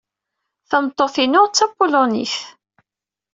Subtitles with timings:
[0.69, 2.35] Tameṭṭut-inu d Tapulunit.